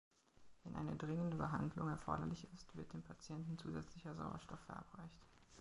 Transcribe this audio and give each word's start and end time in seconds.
Wenn 0.63 0.75
eine 0.75 0.95
dringende 0.95 1.37
Behandlung 1.37 1.87
erforderlich 1.87 2.47
ist, 2.55 2.75
wird 2.75 2.91
dem 2.91 3.03
Patienten 3.03 3.59
zusätzlicher 3.59 4.15
Sauerstoff 4.15 4.59
verabreicht. 4.61 5.21